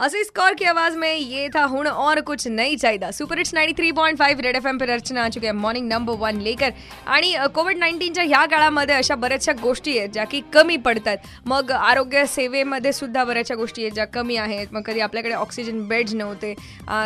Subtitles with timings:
[0.00, 3.72] असली स्कोर की आवाज में ये था हुण और कुछ नाही चाहिदा। सुपर स्नॅड आणि
[3.76, 6.70] three point five red F M पर अर्चना आ चुके हैं मॉर्निंग नंबर वन लेकर।
[7.06, 11.16] आणि कोविड नाईन्टीनच्या ह्या काळामध्ये अशा बऱ्याचशा गोष्टी आहेत ज्या की कमी पडतात.
[11.46, 14.72] मग आरोग्य सेवेमध्ये सुद्धा बऱ्याचशा गोष्टी आहेत ज्या कमी आहेत.
[14.72, 16.54] मग कधी आपल्याकडे ऑक्सिजन बेड्स नव्हते.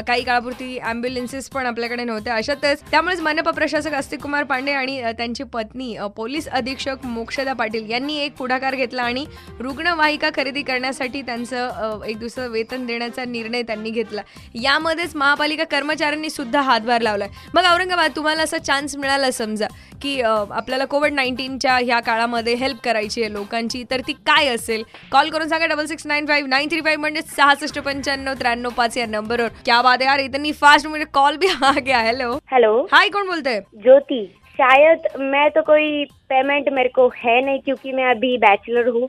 [0.07, 5.45] काही काळापुरती ॲम्ब्युलन्सेस पण आपल्याकडे नव्हत्या अशातच त्यामुळेच मनपा प्रशासक अस्तिक कुमार पांडे आणि त्यांची
[5.53, 9.27] पत्नी पोलीस अधीक्षक मोक्षदा पाटील यांनी एक पुढाकार घेतला आणि
[9.61, 14.23] रुग्णवाहिका खरेदी करण्यासाठी त्यांचं एक दुसरं वेतन देण्याचा निर्णय त्यांनी घेतला.
[14.63, 17.29] यामध्येच महापालिका कर्मचाऱ्यांनी सुद्धा हातभार लावलाय.
[17.55, 19.67] मग औरंगाबाद तुम्हाला असा चान्स मिळाला समजा
[20.03, 24.83] की आपल्याला कोविड नाईन्टीनच्या ह्या काळामध्ये हेल्प करायची आहे लोकांची तर ती काय असेल?
[25.13, 28.97] कॉल करून सांगा double six nine five nine three five म्हणजे सहासष्ट पंच्याण्णव त्र्याण्णव पाच
[28.99, 32.81] या नंबरवर क्या बात है यार इतनी फास्ट मुझे कॉल भी आ गया हेलो हेलो
[32.93, 34.25] हाय कौन बोलते हैं ज्योति.
[34.55, 39.09] शायद मैं तो कोई पेमेंट मेरे को है नहीं क्योंकि मैं अभी बैचलर हूँ।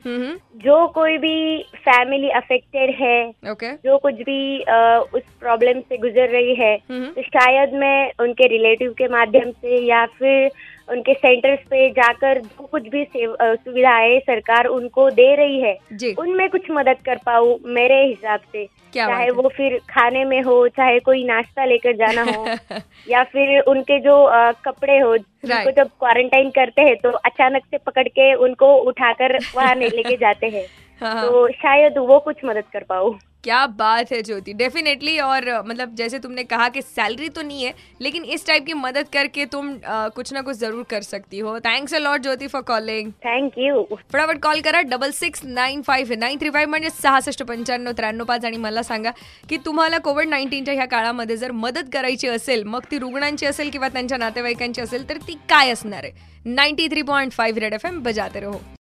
[0.56, 3.72] जो कोई भी फैमिली अफेक्टेड है okay.
[3.84, 8.92] जो कुछ भी आ, उस प्रॉब्लम से गुजर रही है तो शायद मैं उनके रिलेटिव
[8.92, 10.50] के माध्यम से या फिर
[10.88, 15.76] उनके सेंटर्स पे जाकर जो कुछ भी सुविधाएँ सरकार उनको दे रही है
[16.18, 18.64] उनमें कुछ मदद कर पाऊँ मेरे हिसाब से।
[19.06, 22.46] चाहे वो फिर खाने में हो चाहे कोई नाश्ता लेकर जाना हो
[23.08, 25.76] या फिर उनके जो अ, कपड़े हो उनको Right.
[25.76, 30.66] जब क्वारंटाइन करते हैं तो अचानक से पकड़ के उनको उठाकर वहाँ लेके जाते हैं।
[31.02, 35.44] हाँ, हाँ। तो शायद वो कुछ मदद कर पाऊँ। क्या बात है ज्योति। डेफिनेटली और
[35.66, 39.44] मतलब जैसे तुमने कहा कि सैलरी तो नहीं है लेकिन इस टाइप की मदद करके
[39.46, 43.12] तुम अ, कुछ ना कुछ ज़रूर कर सकती हो। Thanks a lot Jyoti for calling
[43.26, 47.92] thank you फटाफट कॉल करा double six nine five nine three five म्हणजे सहासष्ट पंच्याण्णव
[47.96, 49.10] त्र्याण्णव पाच आणि मला सांगा
[49.48, 53.88] की तुम्हाला कोविड नाईन्टीनच्या ह्या काळामध्ये जर मदत करायची असेल मग ती रुग्णांची असेल किंवा
[53.88, 56.34] त्यांच्या नातेवाईकांची असेल तर ती काय असणार आहे?
[56.46, 58.58] Ninety three point five red F M बजाते रहो.